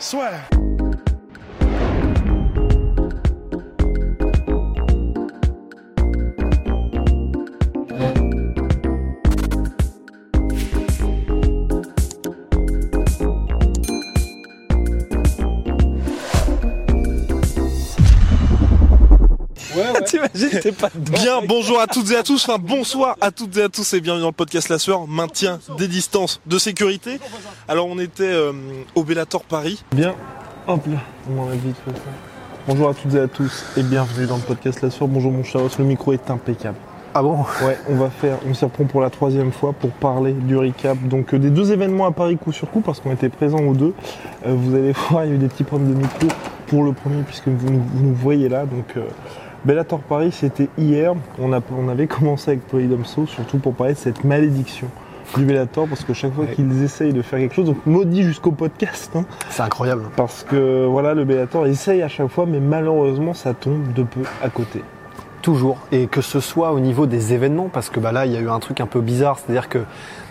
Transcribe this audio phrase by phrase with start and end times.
[0.00, 0.63] Soit.
[20.06, 21.12] T'imagines, t'es pas dedans.
[21.18, 24.00] Bien, bonjour à toutes et à tous, enfin bonsoir à toutes et à tous et
[24.00, 27.18] bienvenue dans le podcast La Sueur, maintien des distances de sécurité.
[27.68, 28.52] Alors on était euh,
[28.94, 29.82] au Bellator Paris.
[29.92, 30.14] Bien,
[30.66, 32.02] hop là, on m'en a vite fait ça.
[32.66, 35.08] Bonjour à toutes et à tous et bienvenue dans le podcast La Sueur.
[35.08, 36.76] Bonjour mon cher le micro est impeccable.
[37.16, 37.36] Ah bon?
[37.64, 40.98] Ouais, on va faire, on s'y reprend pour la troisième fois pour parler du recap.
[41.06, 43.74] Donc euh, des deux événements à Paris coup sur coup parce qu'on était présents aux
[43.74, 43.94] deux.
[44.46, 46.26] Euh, vous allez voir, il y a eu des petits problèmes de micro
[46.66, 48.64] pour le premier puisque vous, nous- vous nous voyez là.
[48.66, 49.02] Donc euh,
[49.64, 51.14] Bellator Paris, c'était hier.
[51.38, 54.88] On, a, on avait commencé avec Polydomso, surtout pour parler de cette malédiction
[55.38, 56.52] du Bellator parce que chaque fois Ouais.
[56.52, 60.04] qu'ils essayent de faire quelque chose, donc maudit jusqu'au podcast, hein, C'est incroyable.
[60.16, 64.20] parce que voilà, le Bellator essaye à chaque fois, mais malheureusement, ça tombe de peu
[64.42, 64.82] à côté.
[65.44, 65.76] Toujours.
[65.92, 68.40] Et que ce soit au niveau des événements, parce que bah là, il y a
[68.40, 69.80] eu un truc un peu bizarre, c'est-à-dire que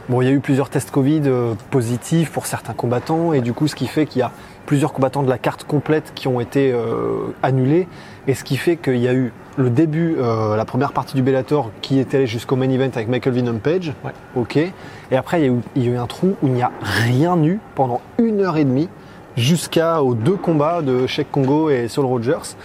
[0.09, 3.53] bon, il y a eu plusieurs tests Covid euh, positifs pour certains combattants, et du
[3.53, 4.31] coup, ce qui fait qu'il y a
[4.65, 7.87] plusieurs combattants de la carte complète qui ont été euh, annulés,
[8.27, 11.21] et ce qui fait qu'il y a eu le début, euh, la première partie du
[11.21, 14.13] Bellator qui était allée jusqu'au main event avec Michael Venom Page, Ouais.
[14.35, 14.73] ok, et
[15.15, 16.71] après il y, a eu, il y a eu un trou où il n'y a
[16.81, 18.89] rien eu pendant une heure et demie
[19.37, 22.55] jusqu'aux deux combats de Sheikh Congo et Saul Rogers.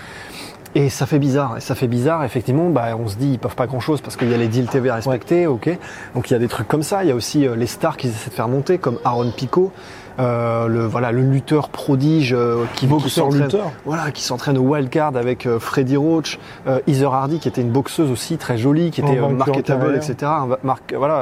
[0.74, 3.56] Et ça fait bizarre, et ça fait bizarre, effectivement, bah, on se dit ils peuvent
[3.56, 5.70] pas grand chose parce qu'il y a les deals TV à respecter, ok.
[6.14, 7.96] Donc il y a des trucs comme ça, il y a aussi euh, les stars
[7.96, 9.73] qu'ils essaient de faire monter, comme Aaron Pico,
[10.20, 13.48] euh, le, voilà, le lutteur prodige euh, qui, qui s'entraîne-
[13.86, 17.70] voilà, qui s'entraîne au wildcard avec euh, Freddy Roach, euh, Heather Hardy qui était une
[17.70, 20.17] boxeuse aussi très jolie, qui était marketable, etc.
[20.24, 21.14] Un marque, voilà,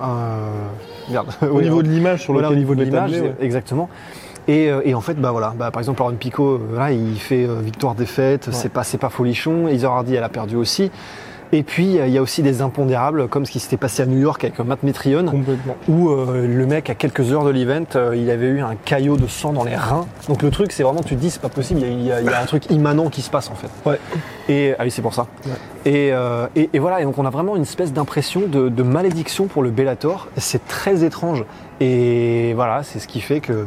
[0.00, 1.28] euh, un- merde.
[1.42, 3.34] Au Oui, niveau de l'image sur lequel niveau de l'image, ouais.
[3.40, 3.88] exactement.
[4.48, 7.18] Et, euh, et en fait, bah voilà, bah, par exemple, Aaron Pico, euh, voilà, il
[7.18, 9.68] fait euh, victoire-défaite, c'est pas, c'est pas folichon.
[9.68, 10.90] Heather Hardy, elle a perdu aussi.
[11.52, 14.20] Et puis, il y a aussi des impondérables, comme ce qui s'était passé à New
[14.20, 15.76] York avec Matt Complètement.
[15.88, 19.16] où euh, le mec, à quelques heures de l'event, euh, il avait eu un caillot
[19.16, 20.06] de sang dans les reins.
[20.28, 22.06] Donc le truc, c'est vraiment, tu te dis, c'est pas possible, il y, a- il
[22.06, 23.66] y a- il y a un truc immanent qui se passe en fait.
[23.84, 23.98] Ouais.
[24.48, 25.26] Et ah oui, c'est pour ça.
[25.84, 28.82] Et, euh, et, et voilà, et donc on a vraiment une espèce d'impression de, de
[28.84, 30.28] malédiction pour le Bellator.
[30.36, 31.44] C'est très étrange.
[31.80, 33.66] Et voilà, c'est ce qui fait que.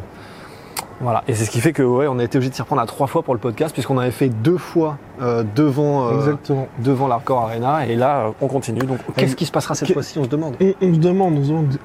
[1.04, 2.82] Voilà, et c'est ce qui fait que ouais, on a été obligé de s'y reprendre
[2.82, 6.68] à trois fois pour le podcast, puisqu'on avait fait deux fois euh, devant, euh, Exactement.
[6.80, 8.80] devant l'Arcor Arena, et là, euh, on continue.
[8.80, 10.18] Donc, qu'est-ce qui se passera cette fois-ci?
[10.18, 10.56] On se demande.
[10.62, 11.78] On, on se demande, on se demande,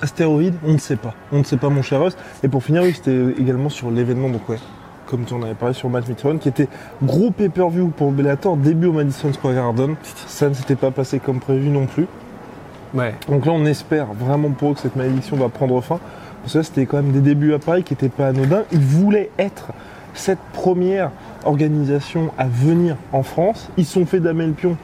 [0.00, 1.12] astéroïde, on ne sait pas.
[1.32, 2.16] On ne sait pas, mon cher Russ.
[2.42, 4.58] Et pour finir, oui, c'était également sur l'événement, donc ouais,
[5.06, 6.68] comme tu en avais parlé sur Matt Mitrione, qui était
[7.02, 9.96] gros pay-per-view pour Bellator, début au Madison Square Garden.
[10.26, 12.06] Ça ne s'était pas passé comme prévu non plus.
[13.28, 15.98] Donc là, on espère vraiment pour eux que cette malédiction va prendre fin.
[16.42, 18.64] Parce c'était quand même des débuts à Paris qui n'étaient pas anodins.
[18.72, 19.72] Ils voulaient être
[20.14, 21.10] cette première
[21.44, 23.70] organisation à venir en France.
[23.76, 24.76] Ils sont fait damer le pion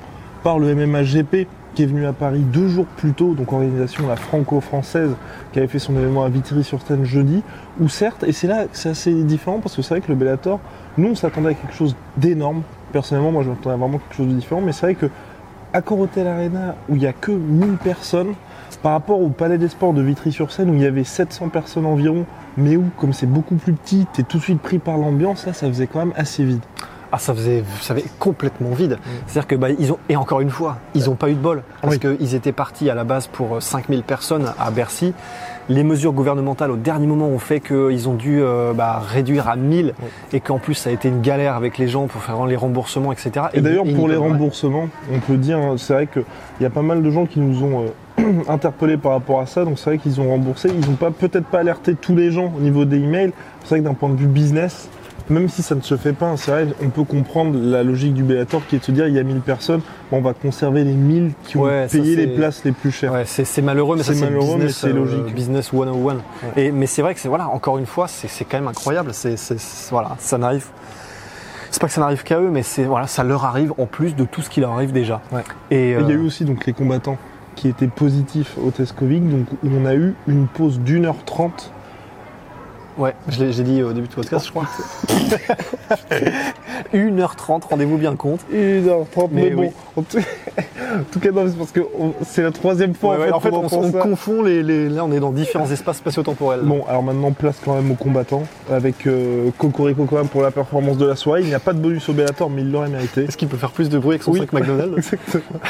[0.43, 4.17] par le MMHGP qui est venu à Paris deux jours plus tôt, donc organisation la
[4.17, 5.11] franco-française
[5.53, 7.43] qui avait fait son événement à Vitry-sur-Seine jeudi,
[7.79, 10.59] où certes, et c'est là c'est assez différent parce que c'est vrai que le Bellator,
[10.97, 12.63] nous on s'attendait à quelque chose d'énorme.
[12.91, 15.07] Personnellement, moi je m'attendais à vraiment quelque chose de différent, mais c'est vrai que
[15.73, 18.35] Accor Hotel Arena, où il n'y a que 1000 personnes,
[18.83, 22.25] par rapport au Palais des Sports de Vitry-sur-Seine, où il y avait 700 personnes environ,
[22.57, 25.53] mais où, comme c'est beaucoup plus petit, t'es tout de suite pris par l'ambiance, là,
[25.53, 26.61] ça faisait quand même assez vide.
[27.11, 28.99] Ah, ça faisait, ça faisait complètement vide.
[29.27, 31.63] C'est-à-dire que, bah, ils ont, et encore une fois, ils n'ont pas eu de bol.
[31.81, 32.01] Parce Oui.
[32.19, 35.15] qu'ils étaient partis à la base pour euh, 5000 personnes à Bercy.
[35.69, 39.57] Les mesures gouvernementales au dernier moment ont fait qu'ils ont dû euh, bah, réduire à
[39.57, 39.93] 1000
[40.33, 43.13] et qu'en plus ça a été une galère avec les gens pour faire les remboursements,
[43.13, 43.47] etc.
[43.53, 46.25] Et d'ailleurs, pour les remboursements, on peut dire, hein, c'est vrai qu'il
[46.61, 47.85] y a pas mal de gens qui nous ont
[48.19, 50.71] euh, interpellés par rapport à ça, donc c'est vrai qu'ils ont remboursé.
[50.73, 53.33] Ils n'ont pas, peut-être pas alerté tous les gens au niveau des emails.
[53.63, 54.89] C'est vrai que d'un point de vue business,
[55.31, 56.35] même si ça ne se fait pas,
[56.83, 59.23] on peut comprendre la logique du Bellator qui est de se dire il y a
[59.23, 59.81] 1000 personnes,
[60.13, 63.13] on va conserver les 1000 qui ont Ouais, payé les places les plus chères.
[63.13, 65.35] Ouais, c'est malheureux, mais C'est malheureux, mais business, c'est euh, logique.
[65.35, 66.17] business 101.
[66.57, 69.11] Et, mais c'est vrai que c'est voilà, encore une fois, c'est quand même incroyable.
[69.13, 69.37] C'est
[69.91, 70.67] voilà, ça n'arrive.
[71.71, 74.17] C'est pas que ça n'arrive qu'à eux, mais c'est voilà, ça leur arrive en plus
[74.17, 75.21] de tout ce qui leur arrive déjà.
[75.71, 77.19] Et, il y a euh, eu aussi donc, les combattants
[77.57, 81.25] qui étaient positifs au test Covid, donc où on a eu une pause d'une heure
[81.27, 81.73] trente
[82.99, 84.67] Ouais, je l'ai j'ai dit au début de podcast, je crois.
[86.93, 88.41] 1h30, rendez-vous bien compte.
[88.53, 89.61] 1h30, mais, Mais bon.
[89.63, 89.69] oui.
[89.97, 93.27] En tout, en tout cas, non, c'est parce que on- c'est la troisième fois Ouais,
[93.27, 96.61] ouais, en fait, on, confond les, les- Là, on est dans différents espaces spatio-temporels.
[96.63, 98.43] Bon, alors maintenant, place quand même aux combattants.
[98.71, 101.43] Avec euh, Cocorico quand même pour la performance de la soirée.
[101.43, 103.25] Il n'y a pas de bonus au Bellator, mais il l'aurait mérité.
[103.25, 104.41] Est-ce qu'il peut faire plus de bruit avec son Oui.
[104.41, 104.97] sac McDonald's?
[105.13, 105.61] Exactement.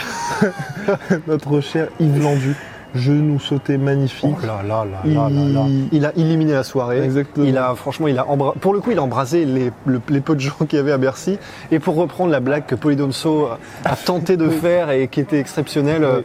[1.27, 2.57] Notre cher Yves Landu.
[2.99, 4.25] Genou sauté magnifique.
[4.43, 5.67] Oh là là là Il- là là là.
[5.93, 7.03] Il a éliminé la soirée.
[7.03, 7.47] Exactement.
[7.47, 10.21] Il a franchement, il a embra- pour le coup, il a embrasé les, le- les
[10.21, 11.39] peu de gens qu'il y avait à Bercy.
[11.71, 13.49] Et pour reprendre la blague que Polydonso
[13.85, 16.23] a tenté de faire et qui était exceptionnelle, euh,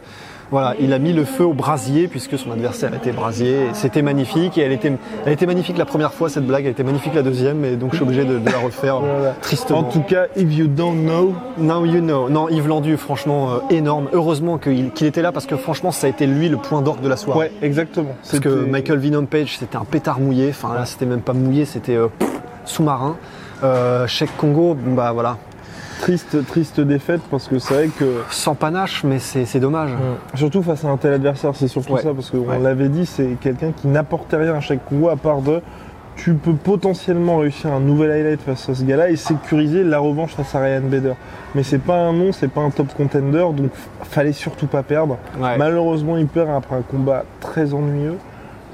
[0.50, 3.68] voilà, il a mis le feu au brasier puisque son adversaire était brasier.
[3.72, 4.92] C'était magnifique et elle était,
[5.26, 7.90] elle était magnifique la première fois cette blague, elle était magnifique la deuxième et donc
[7.92, 9.34] je suis obligé de, de la refaire Voilà.
[9.40, 9.78] tristement.
[9.80, 12.28] En tout cas, if you don't know, Now you know.
[12.28, 14.08] Non, Yves Landu, franchement, euh, énorme.
[14.12, 17.08] Heureusement qu'il était là parce que franchement, ça a été lui le point d'orgue de
[17.08, 17.38] la soirée.
[17.40, 18.14] ouais, exactement.
[18.22, 20.48] Parce que Michael Venom Page, c'était un pétard mouillé.
[20.50, 22.08] Enfin là, c'était même pas mouillé, c'était euh,
[22.64, 23.16] sous-marin.
[23.62, 25.38] Euh, Cheikh Congo, bah voilà,
[26.00, 29.90] Triste, triste défaite parce que c'est vrai que sans panache, mais c'est c'est dommage.
[30.34, 32.02] surtout face à un tel adversaire, c'est surtout Ouais.
[32.02, 32.58] ça parce qu'on Ouais.
[32.58, 35.60] l'avait dit, c'est quelqu'un qui n'apportait rien à chaque Congo à part de
[36.16, 40.32] tu peux potentiellement réussir un nouvel highlight face à ce gars-là et sécuriser la revanche
[40.34, 41.14] face à Ryan Bader.
[41.56, 43.70] Mais c'est pas un nom, c'est pas un top contender, donc
[44.02, 45.16] fallait surtout pas perdre.
[45.40, 45.56] Ouais.
[45.58, 48.16] Malheureusement, il perd après un combat très ennuyeux.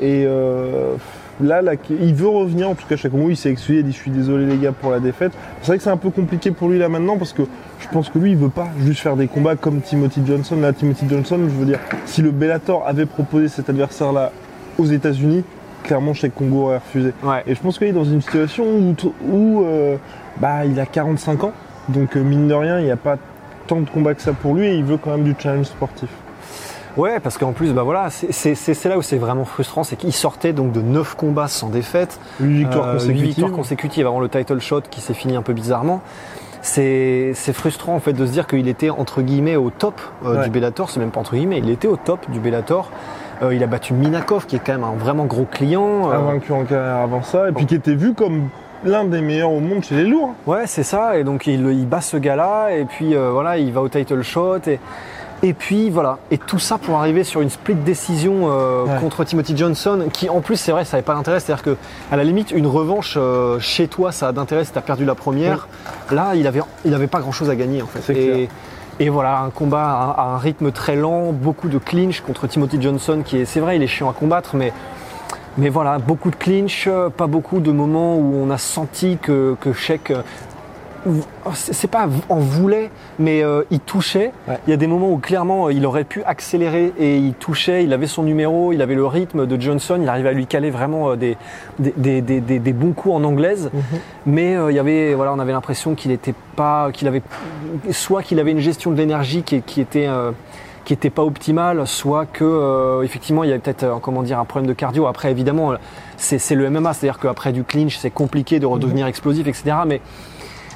[0.00, 0.94] Et euh,
[1.42, 3.92] là, là, il veut revenir, en tout cas, chaque Congo, il s'est excusé, il dit
[3.92, 5.32] Je suis désolé, les gars, pour la défaite.
[5.60, 7.42] C'est vrai que c'est un peu compliqué pour lui là maintenant parce que
[7.80, 10.56] je pense que lui, il veut pas juste faire des combats comme Timothy Johnson.
[10.56, 14.32] Là, Timothy Johnson, je veux dire, si le Bellator avait proposé cet adversaire-là
[14.78, 15.44] aux États-Unis,
[15.82, 17.12] clairement, chaque Congo aurait refusé.
[17.22, 17.42] Ouais.
[17.46, 18.94] Et je pense qu'il est dans une situation où,
[19.28, 19.96] où euh,
[20.40, 21.52] bah, il a 45 ans,
[21.88, 23.16] donc euh, mine de rien, il n'y a pas
[23.66, 26.08] tant de combats que ça pour lui et il veut quand même du challenge sportif.
[26.96, 30.52] Ouais, parce qu'en plus, bah voilà, c'est- là où c'est vraiment frustrant, c'est qu'il sortait
[30.52, 32.18] donc de 9 combats sans défaite.
[32.40, 33.24] 8 victoires Euh, consécutives.
[33.26, 36.00] victoires consécutives avant le title shot qui s'est fini un peu bizarrement.
[36.62, 40.44] C'est frustrant en fait de se dire qu'il était entre guillemets au top euh, Ouais.
[40.44, 42.90] du Bellator, c'est même pas entre guillemets, il était au top du Bellator.
[43.42, 46.10] Euh, il a battu Minakov qui est quand même un vraiment gros client.
[46.10, 48.48] Euh, invaincu en carrière avant ça, et puis qui était vu comme
[48.84, 50.34] l'un des meilleurs au monde chez les lourds.
[50.46, 51.16] Ouais, c'est ça.
[51.18, 54.20] Et donc il, il bat ce gars-là, et puis euh, voilà, il va au title
[54.22, 54.78] shot, et,
[55.42, 56.18] et puis voilà.
[56.30, 59.00] Et tout ça pour arriver sur une split décision euh, Ouais.
[59.00, 61.40] contre Timothy Johnson, qui en plus c'est vrai, ça n'avait pas d'intérêt.
[61.40, 61.76] C'est-à-dire que
[62.12, 65.14] à la limite, une revanche euh, chez toi, ça a d'intérêt si t'as perdu la
[65.14, 65.68] première.
[66.10, 68.12] Là, il avait, il avait pas grand-chose à gagner en fait.
[68.12, 68.48] Et, clair.
[69.00, 69.84] et voilà, un combat
[70.16, 73.60] à, à un rythme très lent, beaucoup de clinch contre Timothy Johnson, qui est, c'est
[73.60, 74.72] vrai, il est chiant à combattre, mais
[75.58, 79.56] mais voilà, beaucoup de clinch, euh, pas beaucoup de moments où on a senti que,
[79.60, 80.12] que Sheik,
[81.54, 84.32] c'est pas en voulait, mais euh, il touchait.
[84.48, 84.58] Ouais.
[84.66, 87.84] Il y a des moments où clairement euh, il aurait pu accélérer et il touchait,
[87.84, 90.70] il avait son numéro, il avait le rythme de Johnson, il arrivait à lui caler
[90.70, 91.36] vraiment euh, des,
[91.78, 93.70] des, des, des- des- bons coups en anglaise.
[94.26, 97.22] Mais euh, il y avait, voilà, on avait l'impression qu'il était pas, qu'il avait,
[97.90, 100.32] soit qu'il avait une gestion de l'énergie qui, qui était euh,
[100.84, 104.38] qui était pas optimale, soit que euh, effectivement il y avait peut-être euh, comment dire
[104.38, 105.06] un problème de cardio.
[105.06, 105.76] Après évidemment euh,
[106.16, 109.76] c'est c'est le MMA, c'est-à-dire qu'après du clinch c'est compliqué de redevenir explosif, etc.
[109.86, 110.00] Mais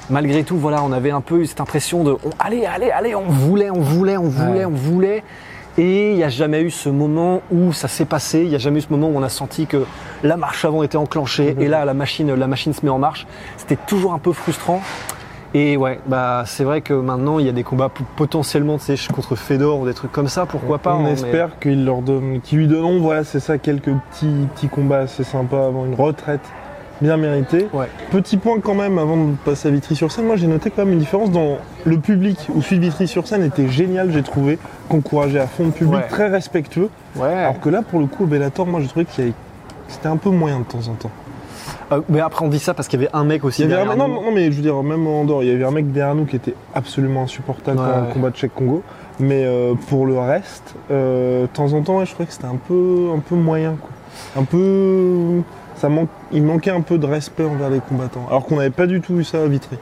[0.09, 3.15] malgré tout voilà on avait un peu eu cette impression de on- allez allez allez
[3.15, 4.65] on voulait on voulait on voulait Ouais.
[4.65, 5.23] on voulait
[5.77, 8.59] et il n'y a jamais eu ce moment où ça s'est passé, il n'y a
[8.59, 9.83] jamais eu ce moment où on a senti que
[10.23, 13.27] la marche avant était enclenchée et là la machine, la machine se met en marche.
[13.57, 14.79] C'était toujours un peu frustrant.
[15.53, 19.13] Et ouais, bah c'est vrai que maintenant il y a des combats potentiellement tu sais,
[19.13, 20.95] contre Fedor ou des trucs comme ça, pourquoi pas.
[20.95, 24.47] On hein, mais- espère qu'ils leur donnent, qu'ils lui donneront, voilà, c'est ça, quelques petits,
[24.55, 26.39] petits combats assez sympas avant une retraite
[27.01, 27.67] bien méritée.
[27.73, 27.87] Ouais.
[28.11, 30.99] Petit point quand même avant de passer à Vitry-sur-Seine, moi j'ai noté quand même une
[30.99, 34.57] différence dans le public où celui de Vitry-sur-Seine était génial, j'ai trouvé,
[34.89, 36.07] qu'encourageait à fond le public, Ouais.
[36.09, 36.89] très respectueux.
[37.15, 37.27] Ouais.
[37.33, 39.35] Alors que là, pour le coup, au Bellator, moi j'ai trouvé qu'il y avait-
[39.87, 41.11] c'était un peu moyen de temps en temps.
[41.91, 43.61] Euh, mais après on dit ça parce qu'il y avait un mec aussi.
[43.61, 44.21] Il y avait un- derrière non, nous.
[44.25, 46.25] non, mais je veux dire, même en dehors, il y avait un mec derrière nous
[46.25, 48.81] qui était absolument insupportable pendant le combat de Cheikh Congo.
[49.19, 52.57] Mais euh, pour le reste, euh, de temps en temps, je trouvais que c'était un
[52.67, 53.75] peu, un peu moyen.
[53.79, 53.89] Quoi.
[54.41, 55.41] Un peu.
[55.77, 58.25] Ça manque, il manquait un peu de respect envers les combattants.
[58.29, 59.77] Alors qu'on n'avait pas du tout eu ça à Vitry.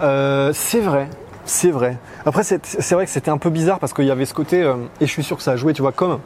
[0.00, 1.08] Euh, c'est vrai,
[1.44, 1.98] c'est vrai.
[2.24, 4.74] Après, c'est vrai que c'était un peu bizarre parce qu'il y avait ce côté, euh,
[5.00, 6.18] et je suis sûr que ça a joué, tu vois, comme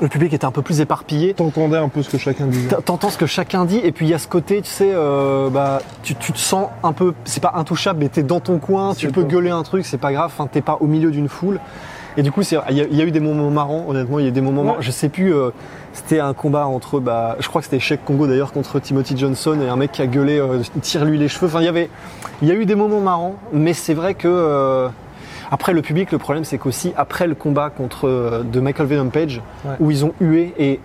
[0.00, 1.34] le public était un peu plus éparpillé.
[1.34, 2.76] T'entendais un peu ce que chacun disait.
[2.84, 5.50] T'entends ce que chacun dit, et puis il y a ce côté, tu sais, euh,
[5.50, 8.94] bah, tu, tu te sens un peu, c'est pas intouchable, mais t'es dans ton coin,
[8.94, 11.60] tu peux gueuler un truc, c'est pas grave, t'es pas au milieu d'une foule.
[12.16, 14.22] Et du coup, il y, a- il y a eu des moments marrants, honnêtement, il
[14.22, 14.80] y a eu des moments marrants.
[14.80, 15.50] Je sais plus, euh,
[15.92, 19.58] c'était un combat entre, bah, je crois que c'était Sheikh Congo d'ailleurs contre Timothy Johnson,
[19.64, 21.46] et un mec qui a gueulé, euh, tire-lui les cheveux.
[21.46, 21.90] Enfin, il y avait,
[22.42, 24.88] il y a eu des moments marrants, mais c'est vrai que, euh,
[25.50, 29.08] après le public, le problème c'est qu'aussi après le combat contre euh, de Michael Venom
[29.10, 29.72] Page, Ouais.
[29.80, 30.80] où ils ont hué et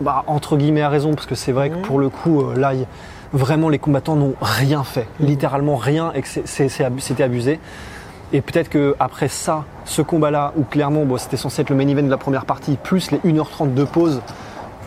[0.00, 1.82] bah, entre guillemets, a raison, parce que c'est vrai que Mhm.
[1.82, 2.72] pour le coup, euh, là,
[3.32, 5.06] vraiment, les combattants n'ont rien fait.
[5.20, 5.26] Mhm.
[5.26, 7.58] Littéralement rien, et que c'était abusé.
[8.32, 11.86] Et peut-être que après ça, ce combat-là, où clairement, bon, c'était censé être le main
[11.88, 14.20] event de la première partie, plus les 1h30 de pause,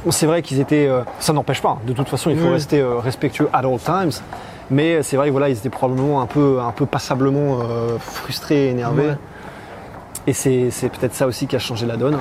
[0.09, 0.87] c'est vrai qu'ils étaient.
[0.87, 1.77] euh, ça n'empêche pas, hein.
[1.85, 2.53] de toute façon, il faut Oui.
[2.53, 4.11] rester euh, respectueux at all times.
[4.71, 8.69] Mais c'est vrai que voilà, ils étaient probablement un peu, un peu passablement euh, frustrés,
[8.69, 9.09] énervés.
[9.09, 9.17] Ouais.
[10.27, 12.17] Et c'est peut-être ça aussi qui a changé la donne.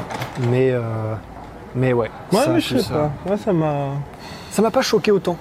[0.50, 0.82] Mais, euh,
[1.74, 2.10] mais ouais.
[2.32, 3.30] Ouais, ça, mais je sais ça- pas.
[3.30, 3.86] Ouais, ça m'a.
[4.50, 5.36] Ça m'a pas choqué autant.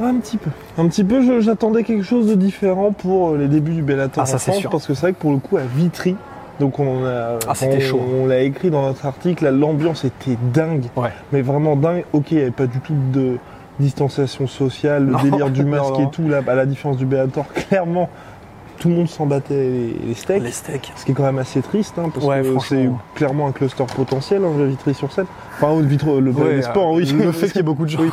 [0.00, 0.50] Un petit peu.
[0.78, 4.26] Un petit peu, j'attendais quelque chose de différent pour euh, les débuts du Bellator Ah,
[4.26, 4.70] ça, en c'est France, sûr.
[4.70, 6.16] parce que c'est vrai que pour le coup, à Vitry,
[6.60, 8.00] donc on a, Ah, on- chaud.
[8.22, 11.10] On l'a écrit dans notre article, l'ambiance était dingue, Ouais.
[11.32, 12.04] mais vraiment dingue.
[12.12, 13.36] Ok, il n'y avait pas du tout de
[13.80, 16.08] distanciation sociale, le Non, délire du non, masque non.
[16.08, 18.10] et tout, là, à la différence du Bellator, clairement,
[18.78, 20.42] tout le monde s'en battait les, les steaks.
[20.42, 20.92] Les steaks.
[20.96, 23.84] Ce qui est quand même assez triste, hein, parce Ouais, que c'est clairement un cluster
[23.94, 25.26] potentiel, hein, le Vitry sur scène.
[25.60, 27.04] Enfin, Vitry, le, Ouais, sport, oui.
[27.12, 28.00] Le fait qu'il y ait beaucoup de gens.
[28.00, 28.10] Oui.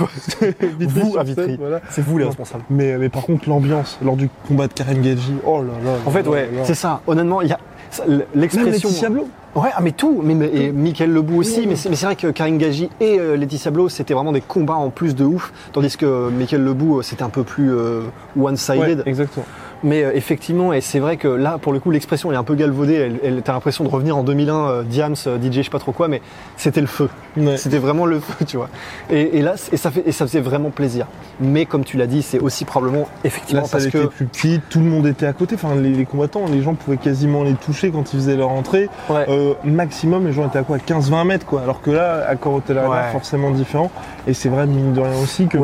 [0.80, 1.58] Vous à Vitry.
[1.60, 1.82] voilà.
[1.90, 2.64] C'est vous les responsables.
[2.70, 5.98] Mais, mais par contre, l'ambiance lors du combat de Karen Gadji, oh là là.
[6.06, 7.02] En fait, là ouais, c'est ça.
[7.08, 7.60] Honnêtement, il y a
[8.36, 8.90] l'expression.
[9.56, 10.22] Ouais, ah, mais tout.
[10.24, 11.68] Mais, mais- et Michael Lebou aussi.
[11.68, 14.42] Mais c'est mais c'est vrai que Karine Gagy et euh, Laetitia Blo, c'était vraiment des
[14.42, 15.54] combats en plus de ouf.
[15.74, 18.02] Tandis que Michael Lebou, euh, c'était un peu plus euh,
[18.40, 19.00] one-sided.
[19.00, 19.46] Ouais, exactement.
[19.84, 22.56] Mais euh, effectivement, et c'est vrai que là, pour le coup, l'expression est un peu
[22.56, 22.94] galvaudée.
[22.94, 25.80] Elle, elle- t'as l'impression de revenir en 2001, euh, Diams, euh, DJ, je sais pas
[25.80, 26.22] trop quoi, mais
[26.58, 27.10] c'était le feu.
[27.36, 27.58] Ouais.
[27.58, 28.70] C'était vraiment le feu, tu vois.
[29.10, 31.08] Et, et là, et ça, fait, et ça faisait vraiment plaisir.
[31.42, 34.06] Mais comme tu l'as dit, c'est aussi probablement effectivement Là, ça parce que.
[34.06, 35.56] plus petit, tout le monde était à côté.
[35.56, 38.88] Enfin, les, les combattants, les gens pouvaient quasiment les toucher quand ils faisaient leur entrée.
[39.10, 39.26] Ouais.
[39.30, 40.78] Euh, maximum, les gens étaient à quoi?
[40.78, 41.62] 15-20 mètres, quoi.
[41.62, 43.12] Alors que là, à Corotel Ouais.
[43.12, 43.92] forcément différent.
[44.28, 45.58] Et c'est vrai, mine de rien aussi, que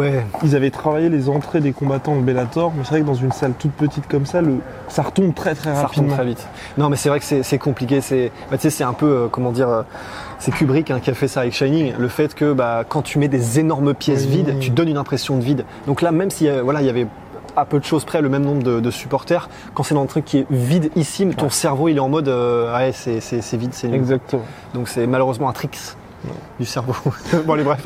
[0.43, 2.73] ils avaient travaillé les entrées des combattants de Bellator.
[2.75, 4.56] Mais c'est vrai que dans une salle toute petite comme ça, le,
[4.88, 6.16] ça retombe très très Ça retombe rapidement.
[6.16, 6.48] très vite.
[6.78, 8.01] Non, mais c'est vrai que c'est compliqué.
[8.01, 9.82] C'est, bah, tu sais, c'est un peu, euh, comment dire, euh,
[10.39, 11.94] c'est Kubrick hein, qui a fait ça avec Shining.
[11.98, 14.38] Le fait que, bah, quand tu mets des énormes pièces Oui.
[14.44, 15.66] vides, tu donnes une impression de vide.
[15.88, 17.08] Donc là, même si, euh, voilà, il y avait
[17.56, 20.08] à peu de choses près le même nombre de, de supporters, quand c'est dans un
[20.08, 23.88] truc qui est vidissime, ton cerveau il est en mode, euh, ouais, c'est vide, c'est
[23.88, 23.98] nul.
[23.98, 24.44] Exactement.
[24.74, 25.78] Donc c'est malheureusement un tricks
[26.59, 26.93] du cerveau.
[27.45, 27.81] bon, allez, bref.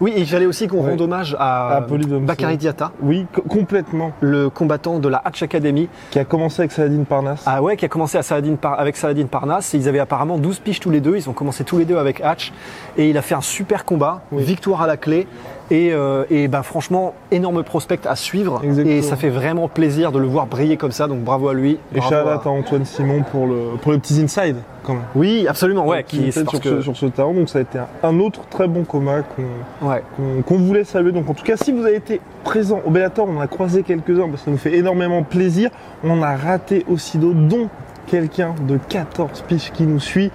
[0.00, 0.90] Oui, et il fallait aussi qu'on Ouais.
[0.90, 4.12] rende hommage à, À Bakary Diatta, Oui, co- complètement.
[4.20, 7.42] le combattant de la Hatch Academy, Qui a commencé avec Saladin Parnasse.
[7.46, 9.74] Ah ouais, qui a commencé à Saladin Par- avec Saladin Parnasse.
[9.74, 11.16] Ils avaient apparemment 12 piges tous les deux.
[11.16, 12.52] Ils ont commencé tous les deux avec Hatch.
[12.96, 14.22] Et il a fait un super combat.
[14.32, 14.42] Oui.
[14.42, 15.26] Victoire à la clé.
[15.70, 18.60] Et, euh, et ben franchement, énorme prospect à suivre.
[18.64, 18.94] Exactement.
[18.96, 21.06] Et ça fait vraiment plaisir de le voir briller comme ça.
[21.06, 21.78] Donc bravo à lui.
[21.94, 25.02] Et shout à- Antoine Simon pour, le, pour les petits inside, quand même.
[25.14, 25.86] Oui, absolument.
[25.86, 27.34] Ouais, qui, sur, que- ce, sur ce talent.
[27.34, 30.02] Donc ça a été un, autre très bon combat qu'on ouais.
[30.48, 31.12] voulait saluer.
[31.12, 33.82] Donc en tout cas, si vous avez été présent au Bellator, on en a croisé
[33.84, 35.70] quelques-uns parce que ça nous fait énormément plaisir.
[36.02, 37.68] On a raté aussi d'autres, dont
[38.08, 40.32] quelqu'un de 14 piges qui nous suit.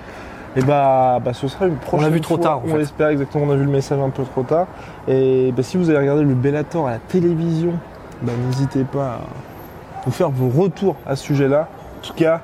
[0.58, 2.44] Et bah, bah ce sera une prochaine vu trop fois.
[2.44, 3.46] tard, en On l'espère exactement.
[3.46, 4.68] On a vu le message un peu trop tard.
[5.08, 7.74] Et bah, si vous avez regardé le Bellator à la télévision,
[8.22, 9.20] bah, n'hésitez pas à
[10.06, 11.68] nous faire vos retours à ce sujet-là.
[12.00, 12.42] En tout cas,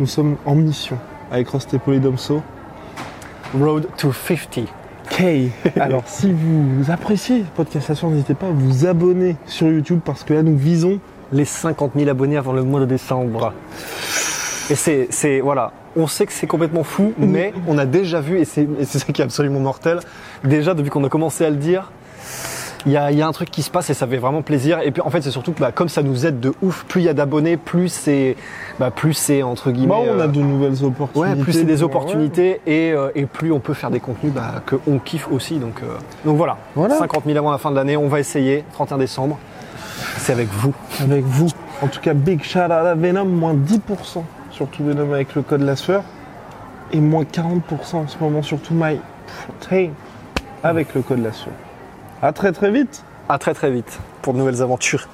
[0.00, 0.98] nous sommes en mission
[1.30, 2.42] avec Rusty Polydomso.
[3.58, 4.66] Road to 50.
[5.10, 5.50] Kay.
[5.80, 10.34] Alors, si vous appréciez Podcast Assure, n'hésitez pas à vous abonner sur YouTube parce que
[10.34, 10.98] là, nous visons.
[11.32, 13.52] Les 50 000 abonnés avant le mois de décembre.
[14.70, 15.72] Et c'est, voilà.
[15.96, 19.22] On sait que c'est complètement fou, mais on a déjà vu, et c'est, ça qui
[19.22, 20.00] est absolument mortel,
[20.44, 21.90] déjà depuis qu'on a commencé à le dire,
[22.86, 24.42] il y a, il y a un truc qui se passe et ça fait vraiment
[24.42, 24.78] plaisir.
[24.82, 27.00] Et puis en fait, c'est surtout que bah, comme ça nous aide de ouf, plus
[27.00, 28.36] il y a d'abonnés, plus c'est,
[28.78, 29.88] bah, plus c'est entre guillemets.
[29.88, 31.30] Bah, on a euh, de nouvelles opportunités.
[31.30, 34.62] Ouais, plus c'est des opportunités et, euh, et plus on peut faire des contenus bah,
[34.64, 35.58] que on kiffe aussi.
[35.58, 36.58] Donc, euh, donc voilà.
[36.76, 36.96] Voilà.
[36.96, 38.64] 50 000 avant la fin de l'année, on va essayer.
[38.72, 39.38] 31 décembre,
[40.18, 40.72] c'est avec vous.
[41.00, 41.48] avec vous.
[41.82, 44.22] En tout cas, big shout out à Venom, moins 10%
[44.56, 46.02] sur tout Venom avec le code LASFEUR.
[46.92, 47.60] Et moins 40%
[47.96, 49.90] en ce moment sur tout My Protein
[50.62, 51.52] avec le code LASFEUR.
[52.22, 53.04] À très très vite.
[53.28, 55.08] À très très vite pour de nouvelles aventures.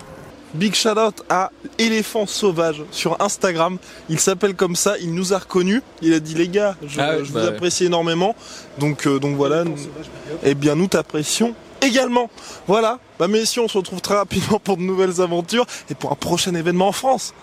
[0.55, 3.79] Big shout out à Éléphant Sauvage sur Instagram.
[4.11, 5.81] Il s'appelle comme ça, il nous a reconnus.
[6.03, 7.55] Il a dit les gars, je, Ah je bah vous ouais.
[7.55, 8.37] apprécie énormément.
[8.79, 9.65] Donc, euh, donc voilà.
[10.45, 12.31] Eh bien, nous t'apprécions également.
[12.67, 12.99] Voilà.
[13.19, 16.55] Bah messieurs, on se retrouve très rapidement pour de nouvelles aventures et pour un prochain
[16.55, 17.35] événement en France.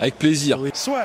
[0.00, 0.58] Avec plaisir.
[0.74, 1.04] Soit.